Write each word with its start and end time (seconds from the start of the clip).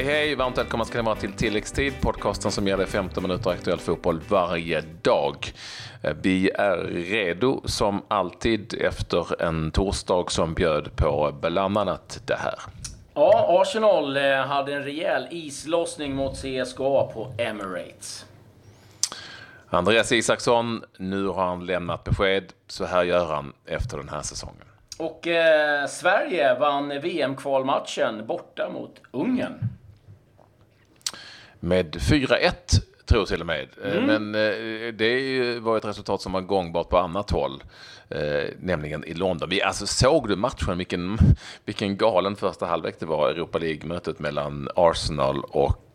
Hej 0.00 0.08
hej, 0.08 0.34
varmt 0.34 0.58
välkomna 0.58 0.84
ska 0.84 0.98
ni 0.98 1.04
vara 1.04 1.16
till 1.16 1.32
tilläggstid, 1.32 1.92
podcasten 2.00 2.50
som 2.50 2.66
ger 2.66 2.76
dig 2.76 2.86
15 2.86 3.22
minuter 3.22 3.50
aktuell 3.50 3.78
fotboll 3.78 4.20
varje 4.28 4.80
dag. 5.02 5.36
Vi 6.22 6.50
är 6.50 6.76
redo 7.10 7.62
som 7.64 8.02
alltid 8.08 8.74
efter 8.80 9.42
en 9.42 9.70
torsdag 9.70 10.24
som 10.30 10.54
bjöd 10.54 10.96
på 10.96 11.34
bland 11.40 11.78
annat 11.78 12.22
det 12.26 12.34
här. 12.34 12.54
Ja, 13.14 13.60
Arsenal 13.62 14.16
eh, 14.16 14.22
hade 14.34 14.74
en 14.74 14.84
rejäl 14.84 15.26
islossning 15.30 16.14
mot 16.14 16.36
CSKA 16.36 17.02
på 17.14 17.32
Emirates. 17.38 18.26
Andreas 19.68 20.12
Isaksson, 20.12 20.82
nu 20.98 21.26
har 21.26 21.46
han 21.46 21.66
lämnat 21.66 22.04
besked. 22.04 22.52
Så 22.66 22.84
här 22.84 23.02
gör 23.02 23.34
han 23.34 23.52
efter 23.66 23.96
den 23.96 24.08
här 24.08 24.22
säsongen. 24.22 24.66
Och 24.98 25.26
eh, 25.26 25.86
Sverige 25.86 26.58
vann 26.58 26.88
VM-kvalmatchen 26.88 28.26
borta 28.26 28.68
mot 28.72 29.00
Ungern. 29.10 29.70
Med 31.60 31.96
4-1 31.96 32.52
tror 33.10 33.20
jag 33.20 33.28
till 33.28 33.40
och 33.40 33.46
med. 33.46 33.68
Eh, 33.84 33.96
mm. 33.96 34.06
Men 34.06 34.34
eh, 34.34 34.92
det 34.92 35.58
var 35.60 35.76
ett 35.76 35.84
resultat 35.84 36.20
som 36.20 36.32
var 36.32 36.40
gångbart 36.40 36.88
på 36.88 36.98
annat 36.98 37.30
håll. 37.30 37.62
Eh, 38.08 38.48
nämligen 38.60 39.04
i 39.04 39.14
London. 39.14 39.48
Vi, 39.48 39.62
alltså, 39.62 39.86
såg 39.86 40.28
du 40.28 40.36
matchen? 40.36 40.78
Vilken, 40.78 41.18
vilken 41.64 41.96
galen 41.96 42.36
första 42.36 42.66
halvlek 42.66 42.96
det 42.98 43.06
var. 43.06 43.30
Europa 43.30 43.58
League-mötet 43.58 44.18
mellan 44.18 44.68
Arsenal 44.74 45.44
och 45.44 45.86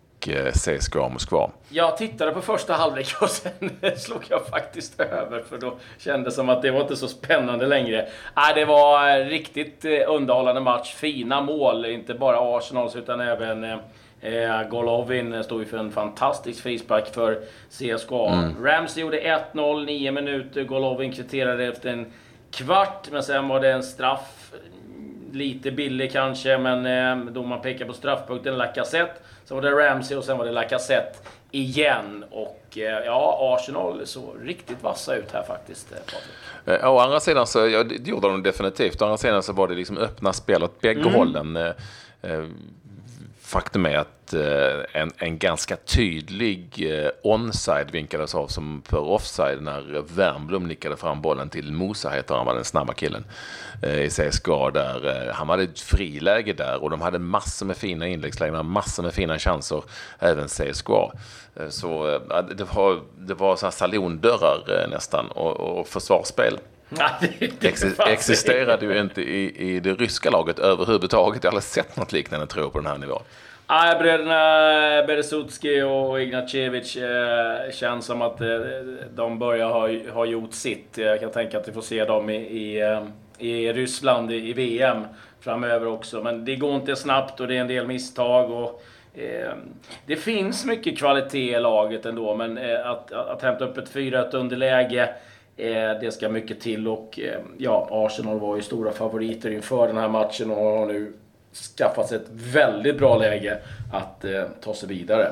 CSKA 0.53 1.09
Moskva. 1.09 1.51
Jag 1.69 1.97
tittade 1.97 2.31
på 2.31 2.41
första 2.41 2.73
halvlek 2.73 3.07
och 3.21 3.29
sen 3.29 3.69
slog 3.97 4.23
jag 4.29 4.47
faktiskt 4.47 4.99
över 4.99 5.43
för 5.49 5.57
då 5.57 5.77
kändes 5.97 6.33
det 6.33 6.35
som 6.35 6.49
att 6.49 6.61
det 6.61 6.71
var 6.71 6.81
inte 6.81 6.95
så 6.95 7.07
spännande 7.07 7.65
längre. 7.65 8.07
Nej, 8.35 8.53
det 8.55 8.65
var 8.65 9.25
riktigt 9.25 9.85
underhållande 10.07 10.61
match. 10.61 10.93
Fina 10.93 11.41
mål, 11.41 11.85
inte 11.85 12.13
bara 12.13 12.57
Arsenals 12.57 12.95
utan 12.95 13.19
även 13.19 13.79
eh, 14.21 14.69
Golovin 14.69 15.43
stod 15.43 15.59
ju 15.59 15.65
för 15.65 15.77
en 15.77 15.91
fantastisk 15.91 16.63
frispark 16.63 17.13
för 17.13 17.39
CSKA. 17.69 18.33
Mm. 18.33 18.63
Ramsey 18.63 19.03
gjorde 19.03 19.43
1-0, 19.53 19.85
9 19.85 20.11
minuter. 20.11 20.63
Golovin 20.63 21.11
kvitterade 21.11 21.65
efter 21.65 21.89
en 21.89 22.05
kvart, 22.51 23.07
men 23.11 23.23
sen 23.23 23.47
var 23.47 23.59
det 23.59 23.71
en 23.71 23.83
straff. 23.83 24.51
Lite 25.31 25.71
billig 25.71 26.11
kanske, 26.11 26.57
men 26.57 26.85
eh, 26.85 27.33
domaren 27.33 27.61
pekar 27.61 27.85
på 27.85 27.93
straffpunkten 27.93 28.57
Lacazette. 28.57 29.13
Sen 29.45 29.55
var 29.55 29.61
det 29.61 29.71
Ramsey 29.71 30.17
och 30.17 30.23
sen 30.23 30.37
var 30.37 30.45
det 30.45 30.51
Lacazette 30.51 31.17
igen. 31.51 32.25
Och 32.31 32.77
eh, 32.77 33.05
ja, 33.05 33.55
Arsenal 33.55 34.07
såg 34.07 34.35
riktigt 34.43 34.83
vassa 34.83 35.15
ut 35.15 35.31
här 35.31 35.43
faktiskt, 35.43 35.91
eh, 35.91 35.97
Patrik. 35.97 36.81
Eh, 36.81 36.93
å 36.93 36.99
andra 36.99 37.19
sidan 37.19 37.47
så, 37.47 37.67
ja, 37.67 37.83
det 37.83 38.07
gjorde 38.07 38.27
de 38.27 38.43
definitivt. 38.43 39.01
Å 39.01 39.05
andra 39.05 39.17
sidan 39.17 39.43
så 39.43 39.53
var 39.53 39.67
det 39.67 39.75
liksom 39.75 39.97
öppna 39.97 40.33
spel 40.33 40.63
åt 40.63 40.81
bägge 40.81 41.01
mm. 41.01 41.13
hållen. 41.13 41.57
Faktum 43.45 43.85
är 43.85 43.97
att 43.97 44.33
eh, 44.33 45.01
en, 45.01 45.11
en 45.17 45.37
ganska 45.37 45.75
tydlig 45.75 46.91
eh, 46.91 47.09
onside 47.23 47.91
vinkades 47.91 48.35
av 48.35 48.47
som 48.47 48.81
för 48.85 48.99
offside 48.99 49.61
när 49.61 50.03
Wernbloom 50.15 50.67
nickade 50.67 50.97
fram 50.97 51.21
bollen 51.21 51.49
till 51.49 51.71
Mosa, 51.71 52.09
heter 52.09 52.35
han, 52.35 52.45
var 52.45 52.55
den 52.55 52.63
snabba 52.63 52.93
killen 52.93 53.25
eh, 53.83 53.99
i 53.99 54.09
CSKA 54.09 54.71
där. 54.71 55.31
Han 55.33 55.49
hade 55.49 55.63
ett 55.63 55.79
friläge 55.79 56.53
där 56.53 56.83
och 56.83 56.89
de 56.89 57.01
hade 57.01 57.19
massor 57.19 57.65
med 57.65 57.77
fina 57.77 58.07
inläggslägen, 58.07 58.65
massor 58.65 59.03
med 59.03 59.13
fina 59.13 59.39
chanser, 59.39 59.83
även 60.19 60.47
CSKA. 60.47 61.11
Så 61.69 62.19
det 62.57 62.63
var, 62.75 63.01
det 63.17 63.33
var 63.33 63.55
så 63.55 63.65
här 63.65 63.71
salondörrar 63.71 64.87
nästan 64.87 65.27
och, 65.27 65.79
och 65.79 65.87
försvarsspel. 65.87 66.59
Ja, 66.97 67.09
det, 67.39 68.05
existerade 68.05 68.85
ju 68.85 68.99
inte 68.99 69.21
i, 69.21 69.73
i 69.75 69.79
det 69.79 69.93
ryska 69.93 70.29
laget 70.29 70.59
överhuvudtaget. 70.59 71.43
Jag 71.43 71.51
har 71.51 71.55
aldrig 71.55 71.63
sett 71.63 71.97
något 71.97 72.11
liknande 72.11 72.47
tror 72.47 72.65
jag 72.65 72.73
på 72.73 72.79
den 72.79 72.87
här 72.87 72.97
nivån. 72.97 73.21
Nej, 73.69 73.95
bröderna 73.99 74.35
Beresutski 75.07 75.81
och 75.81 76.21
Ignacevic 76.21 76.95
eh, 76.95 77.71
känns 77.71 78.05
som 78.05 78.21
att 78.21 78.41
eh, 78.41 78.47
de 79.15 79.39
börjar 79.39 79.69
ha, 79.69 80.11
ha 80.13 80.25
gjort 80.25 80.53
sitt. 80.53 80.97
Jag 80.97 81.19
kan 81.19 81.31
tänka 81.31 81.57
att 81.57 81.67
vi 81.67 81.71
får 81.71 81.81
se 81.81 82.05
dem 82.05 82.29
i, 82.29 82.35
i, 82.35 82.81
eh, 82.81 83.03
i 83.37 83.73
Ryssland 83.73 84.31
i, 84.31 84.49
i 84.49 84.53
VM 84.53 85.07
framöver 85.39 85.87
också. 85.87 86.23
Men 86.23 86.45
det 86.45 86.55
går 86.55 86.75
inte 86.75 86.95
snabbt 86.95 87.39
och 87.39 87.47
det 87.47 87.57
är 87.57 87.61
en 87.61 87.67
del 87.67 87.87
misstag. 87.87 88.51
Och, 88.51 88.83
eh, 89.13 89.53
det 90.05 90.15
finns 90.15 90.65
mycket 90.65 90.97
kvalitet 90.97 91.55
i 91.55 91.59
laget 91.59 92.05
ändå, 92.05 92.35
men 92.35 92.57
eh, 92.57 92.89
att, 92.89 93.11
att, 93.11 93.41
hämta 93.41 93.65
upp 93.65 93.77
ett 93.77 93.93
4-1 93.93 94.35
underläge 94.35 95.09
Eh, 95.57 95.99
det 96.01 96.13
ska 96.13 96.29
mycket 96.29 96.61
till 96.61 96.87
och 96.87 97.19
eh, 97.19 97.39
ja, 97.57 97.87
Arsenal 97.91 98.39
var 98.39 98.55
ju 98.55 98.61
stora 98.61 98.91
favoriter 98.91 99.49
inför 99.49 99.87
den 99.87 99.97
här 99.97 100.09
matchen 100.09 100.51
och 100.51 100.57
har 100.57 100.85
nu 100.85 101.13
skaffat 101.77 102.07
sig 102.09 102.17
ett 102.17 102.29
väldigt 102.29 102.97
bra 102.97 103.17
läge 103.17 103.57
att 103.93 104.25
eh, 104.25 104.43
ta 104.61 104.73
sig 104.73 104.89
vidare. 104.89 105.31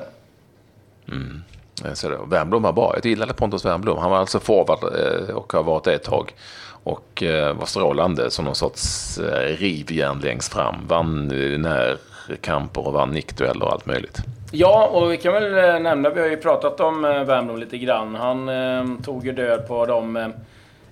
Mm. 1.08 1.42
Wernbloom 2.28 2.64
var 2.64 2.74
bra. 2.74 2.94
Jag 2.96 3.06
gillade 3.06 3.34
Pontus 3.34 3.66
Wernbloom. 3.66 3.98
Han 3.98 4.12
var 4.12 4.18
alltså 4.18 4.40
forward 4.40 4.84
eh, 4.84 5.36
och 5.36 5.54
har 5.54 5.64
varit 5.64 5.84
det 5.84 5.94
ett 5.94 6.04
tag. 6.04 6.34
Och 6.84 7.24
eh, 7.24 7.56
var 7.56 7.66
strålande 7.66 8.32
som 8.32 8.46
någon 8.46 8.56
sorts 8.56 9.18
eh, 9.18 9.58
rivjärn 9.58 10.20
längst 10.20 10.54
fram. 10.54 10.76
Vann 10.88 11.28
närkamper 11.28 12.88
och 12.88 12.94
vann 12.94 13.12
nickdueller 13.12 13.66
och 13.66 13.72
allt 13.72 13.86
möjligt. 13.86 14.18
Ja, 14.56 14.88
och 14.88 15.12
vi 15.12 15.18
kan 15.18 15.34
väl 15.34 15.82
nämna, 15.82 16.10
vi 16.10 16.22
har 16.22 16.28
ju 16.28 16.38
pratat 16.38 16.80
om 16.80 17.02
Wernbloom 17.02 17.60
lite 17.60 17.78
grann. 17.78 18.16
Han 18.16 18.50
eh, 18.50 18.86
tog 19.04 19.26
ju 19.26 19.32
död 19.32 19.68
på 19.68 19.86
de 19.86 20.16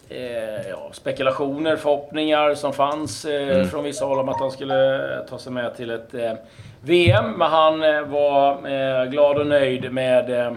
eh, 0.10 0.70
ja, 0.70 0.90
spekulationer, 0.92 1.76
förhoppningar 1.76 2.56
som 2.56 2.74
fanns 2.74 3.26
eh, 3.26 3.56
mm. 3.56 3.68
från 3.68 3.84
vissa 3.84 4.06
håll 4.06 4.20
om 4.20 4.30
att 4.30 4.40
han 4.40 4.52
skulle 4.52 5.00
ta 5.30 5.38
sig 5.40 5.52
med 5.52 5.76
till 5.76 5.90
ett 5.90 6.14
eh, 6.14 6.34
VM. 6.82 7.32
Men 7.32 7.52
han 7.52 7.84
eh, 7.84 8.02
var 8.02 8.52
eh, 8.52 9.10
glad 9.10 9.38
och 9.38 9.48
nöjd 9.48 9.94
med 9.94 10.56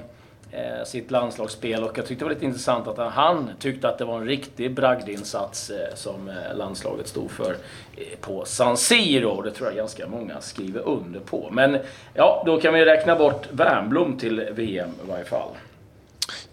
eh, 0.55 0.85
sitt 0.85 1.11
landslagsspel 1.11 1.85
och 1.85 1.99
jag 1.99 2.07
tyckte 2.07 2.25
det 2.25 2.29
var 2.29 2.35
lite 2.35 2.45
intressant 2.45 2.87
att 2.89 3.13
han 3.13 3.51
tyckte 3.59 3.89
att 3.89 3.99
det 3.99 4.05
var 4.05 4.17
en 4.17 4.27
riktig 4.27 4.75
bragdinsats 4.75 5.71
eh, 5.71 5.95
som 5.95 6.29
eh, 6.29 6.57
landslaget 6.57 7.09
stod 7.09 7.31
för 7.31 7.51
eh, 7.97 8.19
på 8.21 8.45
San 8.45 8.77
Siro. 8.77 9.43
Det 9.43 9.51
tror 9.51 9.69
jag 9.69 9.77
ganska 9.77 10.07
många 10.07 10.41
skriver 10.41 10.81
under 10.81 11.21
på. 11.21 11.49
Men 11.53 11.79
ja, 12.15 12.43
då 12.47 12.61
kan 12.61 12.75
vi 12.75 12.85
räkna 12.85 13.17
bort 13.17 13.49
Wernbloom 13.51 14.19
till 14.19 14.49
VM 14.53 14.91
i 15.05 15.09
varje 15.09 15.25
fall. 15.25 15.51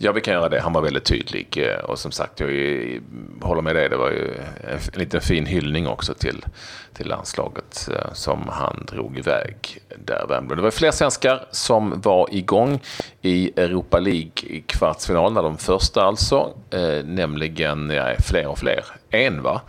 Ja, 0.04 0.12
vi 0.12 0.22
kan 0.22 0.34
göra 0.34 0.50
det. 0.50 0.60
Han 0.60 0.74
var 0.74 0.82
väldigt 0.82 1.06
tydlig. 1.06 1.58
Eh, 1.58 1.84
och 1.84 2.00
som 2.00 2.12
sagt, 2.12 2.40
jag 2.40 2.50
eh, 2.50 3.02
håller 3.42 3.62
med 3.62 3.76
dig. 3.76 3.90
Det 3.90 3.96
var 3.96 4.10
ju 4.10 4.34
en 4.64 5.00
liten 5.00 5.22
fin 5.22 5.46
hyllning 5.46 5.88
också 5.88 6.14
till, 6.14 6.46
till 6.94 7.08
landslaget 7.08 7.90
eh, 7.92 8.14
som 8.14 8.48
han 8.50 8.86
drog 8.92 9.18
iväg 9.18 9.82
där. 10.06 10.42
Det 10.56 10.62
var 10.62 10.72
fler 10.72 10.92
svenskar 10.92 11.46
som 11.52 12.02
var 12.02 12.28
igång 12.32 12.80
i 13.22 13.52
Europa 13.56 14.00
League 14.00 14.62
kvartsfinalerna. 14.66 15.42
de 15.42 15.58
första 15.58 16.04
alltså. 16.04 16.54
Eh, 16.72 17.06
nämligen 17.06 17.90
ja, 17.90 18.16
fler 18.30 18.48
och 18.48 18.60
fler. 18.60 18.86
En 19.10 19.42
va? 19.42 19.62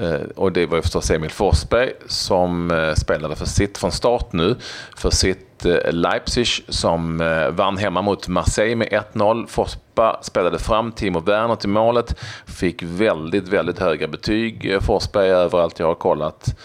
Eh, 0.00 0.20
och 0.36 0.52
det 0.52 0.66
var 0.66 0.76
ju 0.76 0.82
förstås 0.82 1.10
Emil 1.10 1.30
Forsberg 1.30 1.92
som 2.06 2.70
eh, 2.70 2.94
spelade 2.94 3.36
för 3.36 3.46
sitt 3.46 3.78
från 3.78 3.92
start 3.92 4.32
nu. 4.32 4.56
För 4.96 5.10
sitt 5.10 5.64
eh, 5.64 5.92
Leipzig 5.92 6.46
som 6.68 7.18
vann 7.52 7.76
hemma 7.76 8.02
mot 8.02 8.28
Marseille 8.28 8.76
med 8.76 8.88
1-0. 8.88 9.46
Forsberg 9.46 10.16
spelade 10.22 10.58
fram 10.58 10.92
Timo 10.92 11.20
Werner 11.20 11.56
till 11.56 11.68
målet. 11.68 12.18
Fick 12.46 12.82
väldigt, 12.82 13.48
väldigt 13.48 13.78
höga 13.78 14.08
betyg 14.08 14.76
Forsberg 14.80 15.30
överallt 15.30 15.78
jag 15.78 15.86
har 15.86 15.94
kollat 15.94 16.56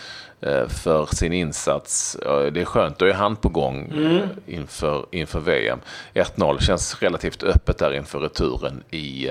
för 0.67 1.15
sin 1.15 1.33
insats. 1.33 2.17
Det 2.23 2.61
är 2.61 2.65
skönt, 2.65 2.97
då 2.97 3.05
är 3.05 3.13
han 3.13 3.35
på 3.35 3.49
gång 3.49 3.91
mm. 3.95 4.27
inför, 4.45 5.05
inför 5.11 5.39
VM. 5.39 5.79
1-0 6.13 6.59
känns 6.59 7.01
relativt 7.01 7.43
öppet 7.43 7.77
där 7.77 7.93
inför 7.93 8.19
returen 8.19 8.83
i, 8.91 9.29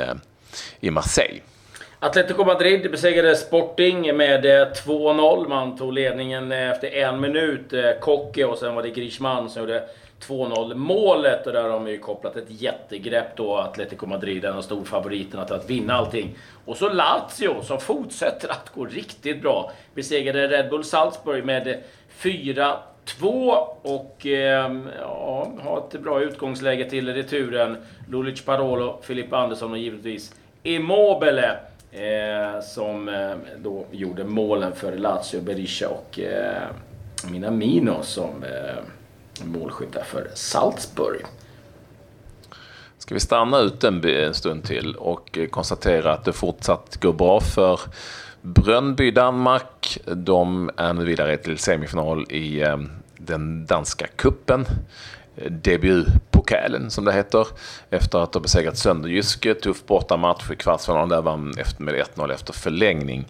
i 0.81 0.91
Marseille. 0.91 1.41
Atletico 2.05 2.45
Madrid 2.45 2.91
besegrade 2.91 3.37
Sporting 3.37 4.17
med 4.17 4.47
eh, 4.47 4.69
2-0. 4.73 5.49
Man 5.49 5.77
tog 5.77 5.93
ledningen 5.93 6.53
eh, 6.53 6.71
efter 6.71 6.95
en 6.95 7.21
minut. 7.21 7.73
Eh, 7.73 7.91
Kocke 8.01 8.45
och 8.45 8.59
sen 8.59 8.75
var 8.75 8.83
det 8.83 8.91
Griezmann 8.91 9.51
som 9.51 9.63
gjorde 9.63 9.89
2-0 10.27 10.75
målet. 10.75 11.47
Och 11.47 11.53
där 11.53 11.63
har 11.63 11.69
de 11.69 11.89
ju 11.89 11.99
kopplat 11.99 12.37
ett 12.37 12.45
jättegrepp 12.49 13.37
då. 13.37 13.57
Atletico 13.57 14.07
Madrid, 14.07 14.45
en 14.45 14.57
av 14.57 14.63
storfavoriterna 14.63 15.45
till 15.45 15.55
att 15.55 15.71
vinna 15.71 15.95
allting. 15.95 16.37
Och 16.65 16.77
så 16.77 16.89
Lazio 16.89 17.63
som 17.63 17.81
fortsätter 17.81 18.49
att 18.49 18.71
gå 18.75 18.85
riktigt 18.85 19.43
bra. 19.43 19.73
Besegrade 19.95 20.49
Red 20.49 20.71
Bull 20.71 20.85
Salzburg 20.85 21.45
med 21.45 21.83
4 22.09 22.77
2 23.05 23.29
och 23.83 24.27
eh, 24.27 24.73
ja, 25.01 25.53
har 25.63 25.79
ett 25.79 26.01
bra 26.01 26.21
utgångsläge 26.21 26.91
till 26.91 27.15
returen. 27.15 27.77
Lulic 28.11 28.45
Parolo, 28.45 29.01
Filippa 29.03 29.37
Andersson 29.37 29.73
och 29.73 29.79
givetvis 29.79 30.35
Immobile. 30.63 31.59
Eh, 31.95 32.61
som 32.61 33.09
eh, 33.09 33.37
då 33.59 33.87
gjorde 33.91 34.25
målen 34.25 34.73
för 34.75 34.97
Lazio, 34.97 35.41
Berisha 35.41 35.89
och 35.89 36.19
eh, 36.19 36.69
Minamino 37.31 38.03
som 38.03 38.45
eh, 38.45 38.83
målskyttar 39.45 40.03
för 40.03 40.31
Salzburg. 40.35 41.25
Ska 42.99 43.15
vi 43.15 43.21
stanna 43.21 43.59
ut 43.59 43.85
en 43.85 44.35
stund 44.35 44.65
till 44.65 44.95
och 44.95 45.39
konstatera 45.51 46.13
att 46.13 46.25
det 46.25 46.33
fortsatt 46.33 46.97
går 47.01 47.13
bra 47.13 47.41
för 47.41 47.81
Brönnby 48.41 49.11
Danmark. 49.11 49.99
De 50.05 50.71
är 50.77 50.93
nu 50.93 51.05
vidare 51.05 51.37
till 51.37 51.59
semifinal 51.59 52.27
i 52.31 52.63
eh, 52.63 52.79
den 53.17 53.67
danska 53.67 54.07
kuppen 54.07 54.67
debutpokalen 55.37 56.91
som 56.91 57.05
det 57.05 57.13
heter. 57.13 57.47
Efter 57.91 58.19
att 58.19 58.35
ha 58.35 58.41
besegrat 58.41 58.79
Sönderjyske, 58.79 59.55
tuff 59.55 59.87
bortamatch 59.87 60.51
i 60.51 60.57
kvartsfinalen. 60.57 61.09
Där 61.09 61.23
vann 61.23 61.53
med 61.79 61.95
1-0 61.95 62.33
efter 62.33 62.53
förlängning. 62.53 63.27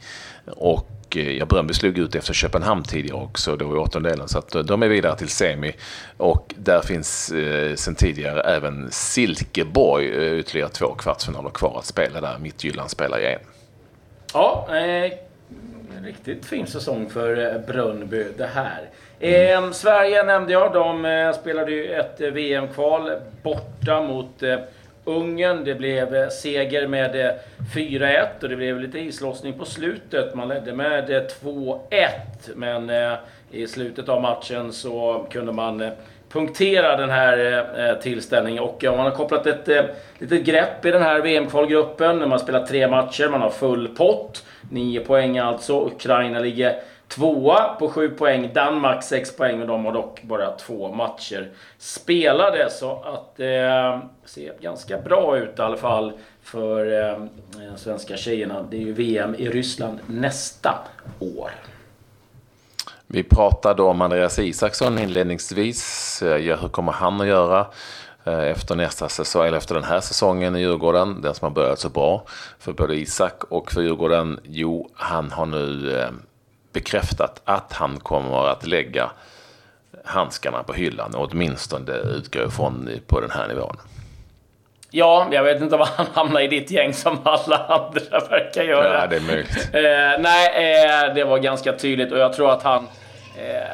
Och 0.46 1.16
eh, 1.16 1.30
ja, 1.30 1.46
Bröndby 1.46 1.74
slog 1.74 1.98
ut 1.98 2.14
efter 2.14 2.34
Köpenhamn 2.34 2.82
tidigare 2.84 3.18
också, 3.18 3.56
då 3.56 3.76
i 3.76 3.78
åttondelen. 3.78 4.28
Så 4.28 4.38
att 4.38 4.54
eh, 4.54 4.62
de 4.62 4.82
är 4.82 4.88
vidare 4.88 5.16
till 5.16 5.28
semi. 5.28 5.72
Och 6.16 6.54
där 6.56 6.80
finns 6.80 7.30
eh, 7.30 7.74
sen 7.74 7.94
tidigare 7.94 8.40
även 8.40 8.90
Silkeborg, 8.90 10.08
eh, 10.08 10.38
ytterligare 10.38 10.68
två 10.68 10.94
kvartsfinaler 10.94 11.50
kvar 11.50 11.78
att 11.78 11.86
spela 11.86 12.20
där. 12.20 12.38
Mittjylland 12.38 12.90
spelar 12.90 13.18
i 13.18 13.26
en. 13.26 13.40
Ja, 14.32 14.68
eh, 14.68 15.12
riktigt 16.04 16.46
fin 16.46 16.66
säsong 16.66 17.10
för 17.10 17.54
eh, 17.54 17.60
Brönnby 17.66 18.26
det 18.36 18.46
här. 18.46 18.90
Eh, 19.20 19.70
Sverige 19.70 20.22
nämnde 20.22 20.52
jag. 20.52 20.72
De 20.72 21.04
eh, 21.04 21.32
spelade 21.32 21.72
ju 21.72 21.92
ett 21.92 22.20
eh, 22.20 22.30
VM-kval 22.30 23.10
borta 23.42 24.00
mot 24.00 24.42
eh, 24.42 24.58
Ungern. 25.04 25.64
Det 25.64 25.74
blev 25.74 26.14
eh, 26.14 26.28
seger 26.28 26.86
med 26.86 27.38
4-1 27.74 28.26
och 28.42 28.48
det 28.48 28.56
blev 28.56 28.80
lite 28.80 28.98
islossning 28.98 29.58
på 29.58 29.64
slutet. 29.64 30.34
Man 30.34 30.48
ledde 30.48 30.72
med 30.72 31.30
2-1 31.42 31.80
men 32.54 32.90
i 33.50 33.66
slutet 33.66 34.08
av 34.08 34.22
matchen 34.22 34.72
så 34.72 35.26
kunde 35.30 35.52
man 35.52 35.90
punktera 36.28 36.96
den 36.96 37.10
här 37.10 37.64
eh, 37.78 37.94
tillställningen. 37.98 38.62
Och 38.62 38.84
man 38.84 38.98
har 38.98 39.10
kopplat 39.10 39.46
ett 39.46 39.68
eh, 39.68 39.84
litet 40.18 40.44
grepp 40.44 40.84
i 40.84 40.90
den 40.90 41.02
här 41.02 41.20
VM-kvalgruppen. 41.20 42.18
Man 42.18 42.30
har 42.30 42.38
spelat 42.38 42.68
tre 42.68 42.88
matcher, 42.88 43.28
man 43.28 43.40
har 43.40 43.50
full 43.50 43.88
pott. 43.88 44.44
Nio 44.70 45.00
poäng 45.00 45.38
alltså. 45.38 45.86
Ukraina 45.86 46.38
ligger 46.38 46.76
Tvåa 47.08 47.74
på 47.78 47.88
sju 47.88 48.08
poäng, 48.08 48.50
Danmark 48.54 49.02
sex 49.02 49.36
poäng 49.36 49.58
men 49.58 49.68
de 49.68 49.84
har 49.84 49.92
dock 49.92 50.22
bara 50.22 50.50
två 50.50 50.92
matcher 50.92 51.50
spelade. 51.78 52.70
Så 52.70 53.02
att 53.02 53.36
det 53.36 53.56
eh, 53.56 53.98
ser 54.24 54.52
ganska 54.60 54.98
bra 54.98 55.38
ut 55.38 55.58
i 55.58 55.62
alla 55.62 55.76
fall 55.76 56.12
för 56.42 57.10
eh, 57.10 57.18
de 57.52 57.76
svenska 57.76 58.16
tjejerna. 58.16 58.66
Det 58.70 58.76
är 58.76 58.80
ju 58.80 58.92
VM 58.92 59.34
i 59.34 59.48
Ryssland 59.48 59.98
nästa 60.06 60.74
år. 61.18 61.50
Vi 63.14 63.22
pratade 63.22 63.82
om 63.82 64.02
Andreas 64.02 64.38
Isaksson 64.38 64.98
inledningsvis. 64.98 66.22
Ja, 66.22 66.56
hur 66.56 66.68
kommer 66.68 66.92
han 66.92 67.20
att 67.20 67.26
göra? 67.26 67.66
Eh, 68.24 68.44
efter, 68.44 68.74
nästa 68.74 69.08
säsong, 69.08 69.46
eller 69.46 69.58
efter 69.58 69.74
den 69.74 69.84
här 69.84 70.00
säsongen 70.00 70.56
i 70.56 70.60
Djurgården, 70.60 71.22
den 71.22 71.34
som 71.34 71.46
har 71.46 71.50
börjat 71.50 71.78
så 71.78 71.88
bra 71.88 72.22
för 72.58 72.72
både 72.72 72.94
Isak 72.94 73.44
och 73.44 73.72
för 73.72 73.82
Djurgården. 73.82 74.40
Jo, 74.44 74.90
han 74.94 75.30
har 75.30 75.46
nu 75.46 75.98
eh, 75.98 76.08
bekräftat 76.72 77.42
att 77.44 77.72
han 77.72 78.00
kommer 78.00 78.48
att 78.48 78.66
lägga 78.66 79.10
handskarna 80.04 80.62
på 80.62 80.72
hyllan, 80.72 81.14
och 81.14 81.28
åtminstone 81.32 81.92
utgå 81.92 82.42
ifrån 82.42 82.90
på 83.06 83.20
den 83.20 83.30
här 83.30 83.48
nivån. 83.48 83.76
Ja, 84.90 85.28
jag 85.30 85.44
vet 85.44 85.62
inte 85.62 85.76
om 85.76 85.86
han 85.96 86.06
hamnar 86.14 86.40
i 86.40 86.48
ditt 86.48 86.70
gäng 86.70 86.94
som 86.94 87.18
alla 87.24 87.56
andra 87.56 88.28
verkar 88.30 88.62
göra. 88.62 89.00
Ja, 89.00 89.06
det 89.06 89.16
är 89.16 89.20
möjligt. 89.20 89.68
Eh, 89.72 90.22
nej, 90.22 90.74
eh, 90.74 91.14
det 91.14 91.24
var 91.24 91.38
ganska 91.38 91.72
tydligt 91.72 92.12
och 92.12 92.18
jag 92.18 92.32
tror 92.32 92.50
att 92.50 92.62
han 92.62 92.84
eh, 92.84 92.90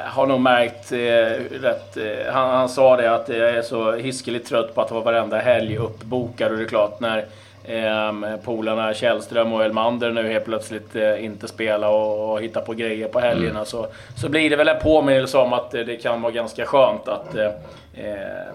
har 0.04 0.26
nog 0.26 0.40
märkt 0.40 0.92
eh, 0.92 1.58
rätt. 1.60 1.96
Eh, 1.96 2.32
han, 2.32 2.50
han, 2.50 2.68
sa 2.68 2.96
det 2.96 3.14
att 3.14 3.28
jag 3.28 3.50
är 3.50 3.62
så 3.62 3.92
hiskeligt 3.92 4.48
trött 4.48 4.74
på 4.74 4.80
att 4.80 4.90
vara 4.90 5.04
varenda 5.04 5.38
helg 5.38 5.76
uppbokad 5.76 6.52
och 6.52 6.58
det 6.58 6.64
är 6.64 6.68
klart 6.68 7.00
när 7.00 7.24
Eh, 7.64 8.36
polarna 8.44 8.94
Källström 8.94 9.52
och 9.52 9.64
Elmander 9.64 10.10
nu 10.10 10.32
helt 10.32 10.44
plötsligt 10.44 10.96
eh, 10.96 11.24
inte 11.24 11.48
spela 11.48 11.88
och, 11.88 12.32
och 12.32 12.42
hitta 12.42 12.60
på 12.60 12.72
grejer 12.72 13.08
på 13.08 13.20
helgerna 13.20 13.50
mm. 13.50 13.64
så, 13.64 13.86
så 14.16 14.28
blir 14.28 14.50
det 14.50 14.56
väl 14.56 14.68
en 14.68 14.80
påminnelse 14.80 15.38
om 15.38 15.52
att 15.52 15.74
eh, 15.74 15.80
det 15.80 15.96
kan 15.96 16.22
vara 16.22 16.32
ganska 16.32 16.66
skönt 16.66 17.08
att 17.08 17.34
eh, 17.34 17.46
eh 17.94 18.54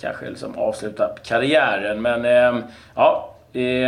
kanske 0.00 0.30
liksom 0.30 0.58
avsluta 0.58 1.10
karriären. 1.24 2.02
Men 2.02 2.24
eh, 2.24 2.62
ja, 2.94 3.29
i 3.52 3.84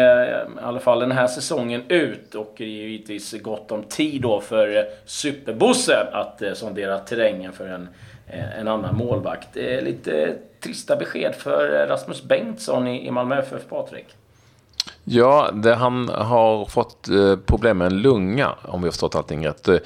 alla 0.60 0.80
fall 0.80 1.00
den 1.00 1.12
här 1.12 1.26
säsongen 1.26 1.82
ut 1.88 2.34
och 2.34 2.54
det 2.56 2.64
är 2.64 2.68
givetvis 2.68 3.42
gott 3.42 3.72
om 3.72 3.82
tid 3.82 4.22
då 4.22 4.40
för 4.40 4.76
eh, 4.76 4.84
Superbosse 5.04 6.06
att 6.12 6.42
eh, 6.42 6.52
sondera 6.52 6.98
terrängen 6.98 7.52
för 7.52 7.68
en, 7.68 7.88
eh, 8.26 8.58
en 8.58 8.68
annan 8.68 8.96
målvakt. 8.96 9.56
Lite 9.82 10.34
trista 10.60 10.96
besked 10.96 11.34
för 11.34 11.86
Rasmus 11.86 12.22
Bengtsson 12.22 12.88
i 12.88 13.10
Malmö 13.10 13.38
FF, 13.38 13.68
Patrik. 13.68 14.06
Ja, 15.04 15.50
det, 15.54 15.74
han 15.74 16.08
har 16.08 16.64
fått 16.64 17.08
eh, 17.08 17.36
problem 17.36 17.78
med 17.78 17.86
en 17.86 18.02
lunga, 18.02 18.54
om 18.62 18.82
vi 18.82 18.86
har 18.86 18.92
förstått 18.92 19.14
allting 19.14 19.46
rätt. 19.46 19.68
Eh, 19.68 19.76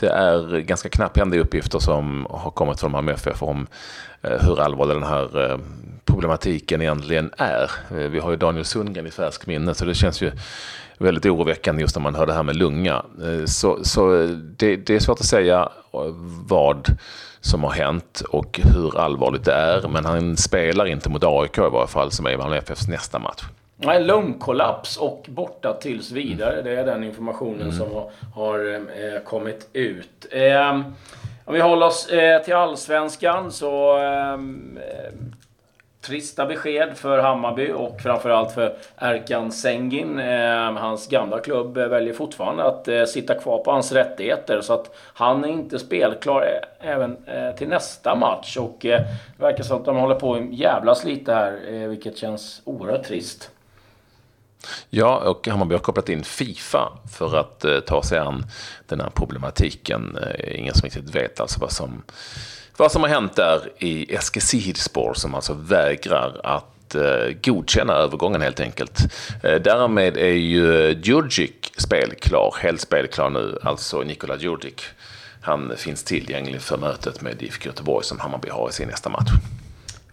det 0.00 0.08
är 0.08 0.58
ganska 0.58 0.88
knapphändiga 0.88 1.40
uppgifter 1.40 1.78
som 1.78 2.26
har 2.30 2.50
kommit 2.50 2.80
från 2.80 2.90
Malmö 2.90 3.12
FF 3.12 3.42
om 3.42 3.66
eh, 4.22 4.46
hur 4.46 4.60
allvarlig 4.60 4.96
den 4.96 5.02
här 5.02 5.60
problematiken 6.04 6.82
egentligen 6.82 7.30
är. 7.38 7.70
Vi 8.08 8.18
har 8.18 8.30
ju 8.30 8.36
Daniel 8.36 8.64
Sundgren 8.64 9.06
i 9.06 9.10
färsk 9.10 9.46
minne, 9.46 9.74
så 9.74 9.84
det 9.84 9.94
känns 9.94 10.22
ju 10.22 10.32
väldigt 10.98 11.26
oroväckande 11.26 11.82
just 11.82 11.96
när 11.96 12.02
man 12.02 12.14
hör 12.14 12.26
det 12.26 12.32
här 12.32 12.42
med 12.42 12.56
lunga. 12.56 13.02
Så, 13.46 13.84
så 13.84 14.26
det, 14.56 14.76
det 14.76 14.94
är 14.94 15.00
svårt 15.00 15.20
att 15.20 15.26
säga 15.26 15.68
vad 16.48 16.96
som 17.40 17.62
har 17.64 17.70
hänt 17.70 18.22
och 18.28 18.60
hur 18.64 18.98
allvarligt 18.98 19.44
det 19.44 19.52
är. 19.52 19.88
Men 19.88 20.04
han 20.04 20.36
spelar 20.36 20.86
inte 20.86 21.08
mot 21.08 21.24
AIK 21.24 21.58
i 21.58 21.60
varje 21.60 21.86
fall, 21.86 22.10
som 22.10 22.26
är 22.26 22.36
Malmö 22.36 22.56
FFs 22.56 22.88
nästa 22.88 23.18
match. 23.18 23.42
Nej, 23.84 24.04
lungkollaps 24.04 24.96
och 24.96 25.26
borta 25.28 25.72
tills 25.72 26.10
vidare. 26.10 26.62
Det 26.62 26.76
är 26.76 26.86
den 26.86 27.04
informationen 27.04 27.60
mm. 27.60 27.72
som 27.72 27.94
har, 27.94 28.10
har 28.34 28.74
eh, 28.74 29.22
kommit 29.24 29.68
ut. 29.72 30.26
Eh, 30.30 30.80
om 31.44 31.54
vi 31.54 31.60
håller 31.60 31.86
oss 31.86 32.08
eh, 32.08 32.42
till 32.42 32.54
Allsvenskan 32.54 33.52
så 33.52 33.96
ehm, 33.96 34.78
eh, 34.88 35.12
trista 36.00 36.46
besked 36.46 36.96
för 36.96 37.18
Hammarby 37.18 37.72
och 37.72 38.00
framförallt 38.00 38.52
för 38.52 38.76
Erkan 38.96 39.52
Sengin. 39.52 40.18
Eh, 40.18 40.72
hans 40.72 41.08
gamla 41.08 41.38
klubb 41.38 41.78
väljer 41.78 42.14
fortfarande 42.14 42.64
att 42.64 42.88
eh, 42.88 43.04
sitta 43.04 43.34
kvar 43.34 43.58
på 43.58 43.70
hans 43.70 43.92
rättigheter 43.92 44.60
så 44.60 44.74
att 44.74 44.94
han 45.14 45.44
är 45.44 45.48
inte 45.48 45.78
spelklar 45.78 46.42
eh, 46.42 46.90
även 46.90 47.16
eh, 47.26 47.54
till 47.54 47.68
nästa 47.68 48.14
match. 48.14 48.56
Och 48.56 48.86
eh, 48.86 49.00
det 49.36 49.42
verkar 49.42 49.64
som 49.64 49.76
att 49.76 49.84
de 49.84 49.96
håller 49.96 50.14
på 50.14 50.34
att 50.34 50.52
jävlas 50.52 51.04
lite 51.04 51.32
här, 51.32 51.58
eh, 51.68 51.88
vilket 51.88 52.16
känns 52.16 52.62
oerhört 52.64 53.04
trist. 53.04 53.50
Ja, 54.90 55.16
och 55.16 55.48
Hammarby 55.48 55.74
har 55.74 55.80
kopplat 55.80 56.08
in 56.08 56.24
Fifa 56.24 56.92
för 57.12 57.36
att 57.36 57.64
eh, 57.64 57.80
ta 57.80 58.02
sig 58.02 58.18
an 58.18 58.46
den 58.86 59.00
här 59.00 59.10
problematiken. 59.10 60.18
Eh, 60.22 60.58
ingen 60.58 60.74
som 60.74 60.82
riktigt 60.84 61.14
vet 61.14 61.40
alltså 61.40 61.60
vad 61.60 61.72
som, 61.72 62.02
vad 62.76 62.92
som 62.92 63.02
har 63.02 63.08
hänt 63.08 63.36
där 63.36 63.72
i 63.78 64.14
Eskilstuna 64.14 65.14
som 65.14 65.34
alltså 65.34 65.54
vägrar 65.54 66.40
att 66.44 66.94
eh, 66.94 67.34
godkänna 67.42 67.92
övergången 67.92 68.42
helt 68.42 68.60
enkelt. 68.60 68.98
Eh, 69.42 69.60
därmed 69.60 70.16
är 70.16 70.34
ju 70.34 70.96
Djurdjic 71.02 71.50
spelklar, 71.76 72.54
helt 72.60 72.80
spelklar 72.80 73.30
nu, 73.30 73.58
alltså 73.62 74.02
Nikola 74.02 74.36
Djurdjic. 74.36 74.84
Han 75.40 75.72
finns 75.76 76.04
tillgänglig 76.04 76.60
för 76.60 76.78
mötet 76.78 77.20
med 77.20 77.42
IFK 77.42 77.66
Göteborg 77.66 78.04
som 78.04 78.20
Hammarby 78.20 78.48
har 78.48 78.68
i 78.68 78.72
sin 78.72 78.88
nästa 78.88 79.10
match. 79.10 79.30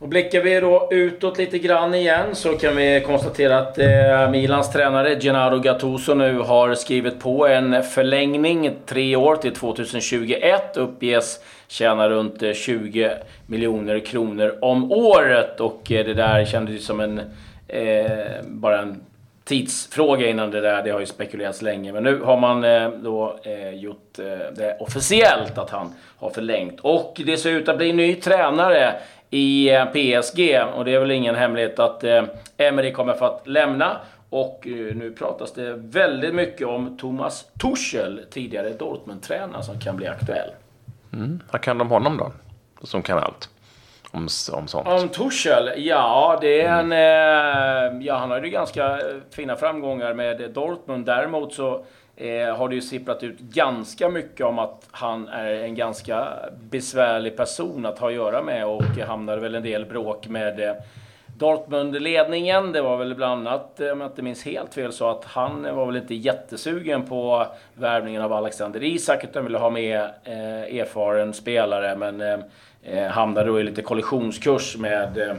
Och 0.02 0.08
blickar 0.08 0.42
vi 0.42 0.60
då 0.60 0.88
utåt 0.92 1.38
lite 1.38 1.60
grann 1.60 1.94
igen 1.94 2.36
så 2.36 2.58
kan 2.58 2.76
vi 2.76 3.04
konstatera 3.06 3.58
att 3.58 3.78
eh, 3.78 4.32
Milans 4.32 4.72
tränare 4.72 5.20
Gennaro 5.20 5.60
Gattuso 5.60 6.14
nu 6.14 6.40
har 6.40 6.76
skrivit 6.76 7.20
på 7.20 7.48
en 7.48 7.84
förlängning 7.84 8.72
tre 8.86 9.16
år 9.16 9.36
till 9.36 9.56
2021. 9.56 10.78
Uppges 10.78 11.40
tjäna 11.68 12.10
runt 12.10 12.44
eh, 12.44 12.54
20 12.54 13.12
miljoner 13.48 14.00
kronor 14.00 14.58
om 14.62 14.92
året 14.92 15.60
och 15.60 15.92
eh, 15.92 16.06
det 16.06 16.14
där 16.14 16.46
kändes 16.46 16.76
ju 16.76 16.80
som 16.80 17.00
en 17.00 17.22
eh, 17.68 18.44
bara 18.44 18.82
en 18.82 19.02
tidsfråga 19.50 20.28
innan 20.28 20.52
det 20.52 20.62
där. 20.62 20.84
Det 20.84 20.90
har 20.90 21.00
ju 21.00 21.06
spekulerats 21.06 21.62
länge. 21.62 21.94
Men 21.94 22.04
nu 22.04 22.22
har 22.22 22.38
man 22.38 22.64
eh, 22.64 22.90
då 22.90 23.40
eh, 23.44 23.70
gjort 23.70 24.20
eh, 24.20 24.26
det 24.56 24.78
officiellt 24.80 25.58
att 25.58 25.70
han 25.70 25.94
har 26.18 26.30
förlängt. 26.30 26.80
Och 26.82 27.22
det 27.26 27.38
ser 27.38 27.52
ut 27.52 27.70
att 27.70 27.78
bli 27.78 27.94
ny 27.94 28.16
tränare 28.16 28.94
i 29.30 29.70
eh, 29.70 29.86
PSG. 29.86 30.62
Och 30.76 30.86
det 30.86 30.94
är 30.94 31.00
väl 31.00 31.12
ingen 31.12 31.36
hemlighet 31.36 31.80
att 31.80 32.04
eh, 32.04 32.24
Emery 32.58 32.94
kommer 32.94 33.14
för 33.14 33.26
att 33.26 33.48
lämna. 33.48 33.98
Och 34.30 34.68
eh, 34.68 34.96
nu 34.96 35.16
pratas 35.18 35.54
det 35.54 35.74
väldigt 35.74 36.36
mycket 36.36 36.68
om 36.68 36.98
Thomas 36.98 37.46
Tuchel, 37.62 38.26
tidigare 38.32 38.70
Dortmund-tränare, 38.70 39.64
som 39.64 39.80
kan 39.80 39.96
bli 39.96 40.08
aktuell. 40.08 40.50
Mm. 41.14 41.40
Vad 41.52 41.62
kan 41.62 41.78
de 41.78 41.90
honom 41.90 42.18
då? 42.18 42.32
Som 42.88 43.02
kan 43.02 43.18
allt? 43.18 43.50
Om, 44.12 44.28
om 44.52 44.68
sånt. 44.68 44.88
Om 44.88 45.10
Tuchel? 45.10 45.72
Ja, 45.78 46.38
det 46.42 46.62
är 46.62 46.80
en... 46.80 46.92
Mm. 46.92 48.02
ja, 48.02 48.16
han 48.18 48.32
har 48.32 48.42
ju 48.42 48.50
ganska 48.50 48.86
eh, 48.86 49.16
fina 49.32 49.56
framgångar 49.56 50.14
med 50.14 50.42
eh, 50.42 50.48
Dortmund. 50.48 51.06
Däremot 51.06 51.54
så 51.54 51.84
eh, 52.16 52.56
har 52.56 52.70
det 52.70 52.76
ju 52.76 52.82
sipprat 52.82 53.24
ut 53.24 53.40
ganska 53.40 54.10
mycket 54.10 54.46
om 54.46 54.60
att 54.60 54.88
han 54.92 55.28
är 55.28 55.52
en 55.52 55.76
ganska 55.76 56.28
besvärlig 56.70 57.38
person 57.38 57.86
att 57.86 58.00
ha 58.00 58.08
att 58.08 58.14
göra 58.14 58.44
med 58.44 58.66
och 58.66 58.84
hamnade 58.84 59.42
väl 59.42 59.56
en 59.56 59.64
del 59.64 59.86
bråk 59.86 60.28
med 60.28 60.60
eh, 60.60 60.74
Dortmund-ledningen. 61.38 62.72
Det 62.72 62.82
var 62.82 62.98
väl 62.98 63.16
bland 63.16 63.48
annat, 63.48 63.80
om 63.80 64.02
jag 64.02 64.10
inte 64.10 64.22
minns 64.22 64.46
helt 64.46 64.74
fel, 64.74 64.94
så 64.94 65.10
att 65.10 65.26
han 65.26 65.76
var 65.76 65.86
väl 65.86 65.96
inte 65.96 66.16
jättesugen 66.16 67.06
på 67.06 67.46
värvningen 67.74 68.22
av 68.22 68.34
Alexander 68.34 68.84
Isak 68.84 69.24
utan 69.24 69.44
ville 69.44 69.58
ha 69.58 69.70
med 69.70 70.00
eh, 70.24 70.80
erfaren 70.80 71.34
spelare. 71.34 71.96
Men 71.96 72.22
eh, 72.22 72.40
hamnade 73.12 73.48
då 73.48 73.60
i 73.60 73.64
lite 73.64 73.82
kollisionskurs 73.82 74.78
med 74.78 75.18
eh, 75.18 75.36